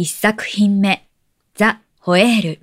[0.00, 1.02] 1作品目
[1.54, 2.60] ザ・ホエール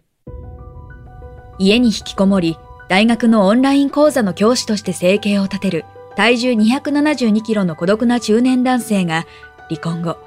[1.60, 2.58] 家に引きこもり
[2.90, 9.28] 大学のオンライン講座の教師として生計を立てる体重272キロの孤独な中年男性が
[9.70, 10.18] 離婚後、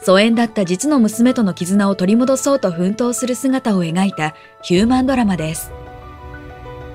[0.00, 5.72] 疎遠だった実の娘との絆を取り戻そうと奮闘する姿を描いたヒューマンドラマです。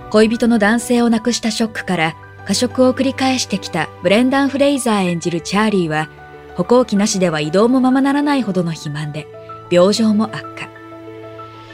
[0.10, 2.16] 恋人の男性を亡くしたショックから
[2.48, 6.08] 過食を繰り返してきたブレンダン・フレイザー演じるチャーリーは
[6.56, 9.28] 歩行器なしでは移動もままならないほどの肥満で
[9.70, 10.70] 病状も悪化。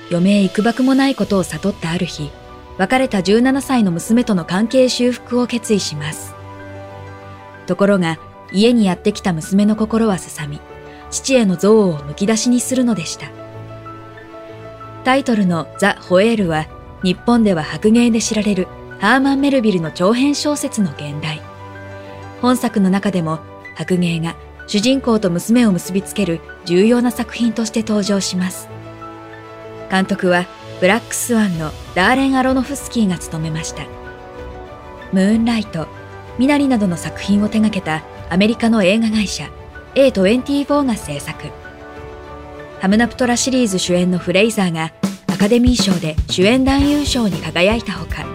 [0.09, 2.31] 余命幾ばくもないことを悟ったある日、
[2.77, 6.35] 別れた17歳の娘との関係修復を決意します。
[7.67, 8.19] ところが、
[8.51, 10.59] 家にやってきた娘の心はすさみ、
[11.09, 13.27] 父への憎悪をむき出しにするのでした。
[15.03, 16.67] タイトルのザ・ホエールは、
[17.03, 18.67] 日本では白芸で知られる
[18.99, 21.41] ハーマン・メルビルの長編小説の現代。
[22.41, 23.39] 本作の中でも、
[23.75, 24.35] 白芸が
[24.67, 28.69] 主人公と娘を結びつける重要な作品として登場します。
[29.89, 30.45] 監督は
[30.79, 33.83] ブラックスワンのダーレン・アロノフスキーが務めました。
[35.11, 35.87] ムーンライト、
[36.39, 39.49] ミナリなどの作品を手掛けたアメリカの映画会社
[39.95, 41.49] A24 が制作。
[42.79, 44.91] ハムナプトラシリーズ主演のフレイザーが
[45.27, 48.25] アカデミー賞で主演男優賞に輝いたほか、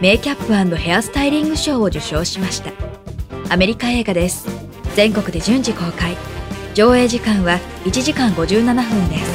[0.00, 2.70] メイキャップヘアスタイリング賞を受賞しました。
[3.50, 4.63] アメリカ映画です。
[4.94, 6.16] 全国で順次公開。
[6.74, 9.32] 上映時間は1時間57分です。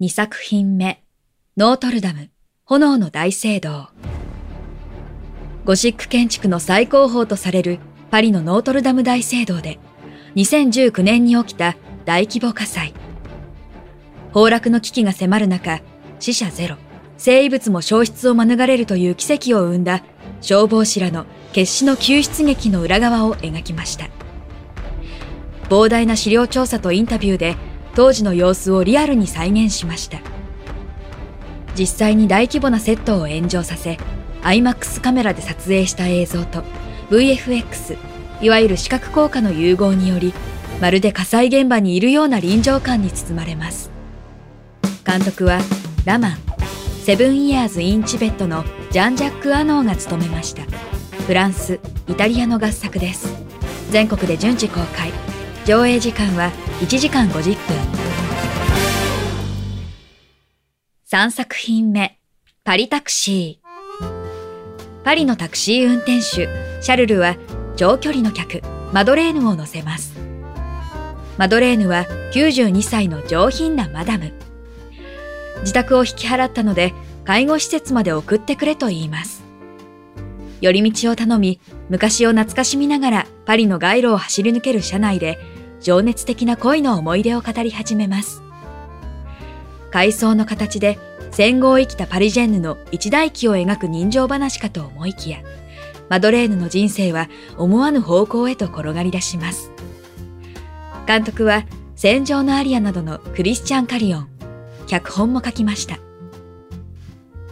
[0.00, 1.02] 2作品目、
[1.56, 2.30] ノートルダム、
[2.64, 3.88] 炎の大聖堂。
[5.64, 7.78] ゴシック建築の最高峰とされる
[8.10, 9.78] パリのノートルダム大聖堂で、
[10.36, 12.94] 2019年に起きた大規模火災。
[14.32, 15.82] 崩落の危機が迫る中、
[16.18, 16.76] 死者ゼロ、
[17.24, 20.02] 生物も消失を免れるという奇跡を生んだ
[20.40, 24.08] 消防士らの決死の救出劇の裏側を描きました。
[25.68, 27.54] 膨大な資料調査とインタビューで
[27.94, 30.18] 当時の様子をリアルに再現しました。
[31.76, 33.98] 実際に大規模なセットを炎上させ、
[34.42, 36.64] IMAX カメラで撮影した映像と
[37.10, 37.98] VFX、
[38.40, 40.34] いわゆる視覚効果の融合により、
[40.80, 43.92] まるで火災現場にいるような臨場感に包まれます。
[45.06, 45.60] 監督は、
[46.04, 46.51] ラマン、
[47.02, 50.62] セブンイヤーズ・イン・チベットのジャン・ジャック・アノーが務めました。
[51.26, 53.26] フランス、イタリアの合作です。
[53.90, 55.10] 全国で順次公開。
[55.66, 57.56] 上映時間は1時間50分。
[61.10, 62.16] 3作品目、
[62.62, 65.02] パリタクシー。
[65.02, 67.34] パリのタクシー運転手、シャルルは
[67.74, 70.14] 長距離の客、マドレーヌを乗せます。
[71.36, 74.32] マドレーヌは92歳の上品なマダム。
[75.62, 76.92] 自宅を引き払ったので
[77.24, 79.42] 介護施設まで送ってくれと言います。
[80.60, 85.38] 寄り道を頼み、昔を懐かしみながらパリの街路を走り抜ける車内で
[85.80, 88.42] 情熱的な恋の思い出を語り始めます。
[89.90, 90.98] 階層の形で
[91.32, 95.38] 戦後を生きたパリジェンヌの一代記を描く人情話かと思いきや、
[96.08, 99.72] マドレーヌの人生は思わぬ方向へと転がり出します。
[101.06, 101.64] 監督は
[101.96, 104.28] 戦場のアリアなどのクリスチャン・カリオン、
[104.86, 105.98] 脚本も書きました。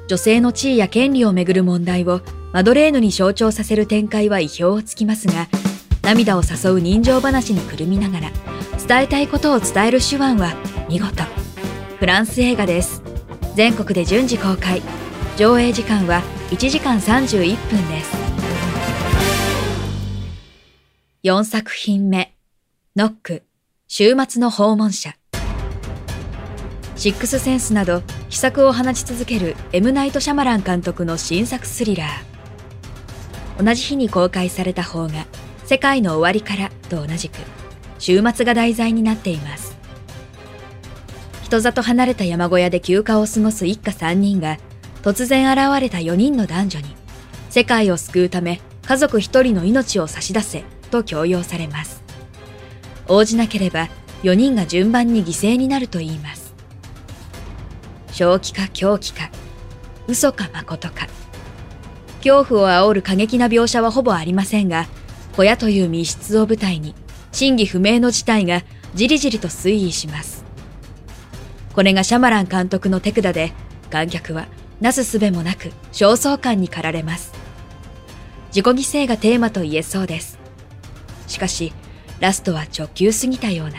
[0.09, 2.21] 女性の地位や権利をめぐる問題を
[2.53, 5.49] マドレーヌに象徴させる展開は意表をつきますが、
[6.03, 8.31] 涙を誘う人情話にくるみながら
[8.89, 10.55] 伝えたいことを伝える手腕は
[10.89, 11.23] 見事。
[11.99, 13.03] フランス映画です。
[13.55, 14.83] 全国で順次公開。
[15.37, 18.11] 上映時間は1時間31分です。
[21.23, 22.33] 4作品目。
[22.97, 23.44] ノック。
[23.87, 25.19] 週末の訪問者。
[27.00, 35.26] シックスセンスなど秘策を放ち続けるエムナイト・シャマラン監督の新作スリラー同じ日に公開された方が
[35.70, 37.37] 世界の終わりからと同じく、
[38.00, 39.76] 週末が題材になっています。
[41.44, 44.58] 人里離れた山小屋で休暇を過ごす一家3人が、
[45.02, 46.97] 突然現れた4人の男女に、
[47.50, 52.02] 世界を救うため家族1人の命を差し出せと強要されます。
[53.06, 53.88] 応じなければ
[54.25, 56.39] 4人が順番に犠牲になると言います。
[58.12, 59.31] 正気か狂気か、
[60.07, 61.09] 嘘か誠か。
[62.23, 64.87] 恐怖を煽る過激な描写はほぼありませんが、
[65.37, 66.95] 小屋という密室を舞台に、
[67.33, 68.62] 真偽不明の事態が
[68.95, 70.45] じりじりと推移します。
[71.73, 73.53] これがシャマラン監督の手札で、
[73.91, 74.47] 観客は
[74.81, 77.33] なすすべもなく焦燥感に駆られます。
[78.49, 80.39] 自己犠牲がテーマと言えそうです。
[81.27, 81.73] しかし、
[82.19, 83.77] ラストは直球すぎたような。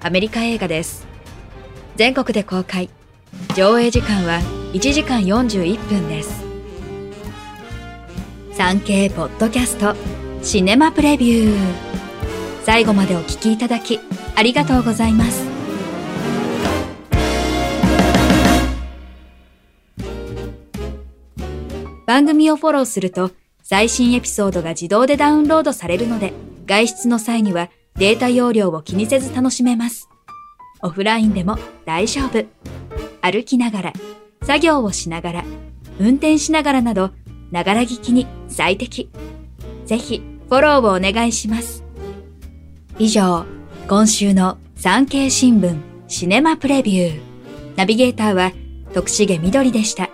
[0.00, 1.06] アメリカ映画です。
[1.96, 2.88] 全国で公開。
[3.56, 4.40] 上映時間は
[4.72, 6.44] 1時間41分です。
[8.52, 9.94] 産経ポッドキャスト
[10.42, 11.58] シネマプレビュー。
[12.64, 13.98] 最後までお聞きいただき
[14.34, 15.46] ありがとうございます。
[22.06, 23.30] 番組をフォローすると
[23.62, 26.32] 最新エピソードが自動でダウンロードされるので
[26.66, 30.08] 外出の際にはデータ容量を気にせず楽しめます。
[30.82, 32.77] オフラインでも大丈夫。
[33.30, 33.92] 歩きながら、
[34.42, 35.44] 作業をしながら、
[35.98, 37.10] 運転しながらなど、
[37.50, 39.10] ながら聞きに最適。
[39.86, 41.84] ぜひ、フォローをお願いします。
[42.98, 43.44] 以上、
[43.86, 45.76] 今週の産経新聞
[46.08, 47.20] シネマプレビュー。
[47.76, 48.52] ナビゲーターは
[48.92, 50.07] 徳重みどりでした。